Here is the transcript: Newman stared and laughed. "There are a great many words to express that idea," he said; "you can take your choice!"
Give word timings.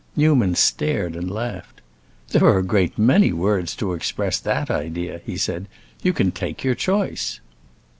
Newman 0.15 0.55
stared 0.55 1.15
and 1.15 1.29
laughed. 1.29 1.79
"There 2.29 2.43
are 2.43 2.57
a 2.57 2.63
great 2.63 2.97
many 2.97 3.31
words 3.31 3.75
to 3.75 3.93
express 3.93 4.39
that 4.39 4.71
idea," 4.71 5.21
he 5.27 5.37
said; 5.37 5.67
"you 6.01 6.11
can 6.11 6.31
take 6.31 6.63
your 6.63 6.73
choice!" 6.73 7.39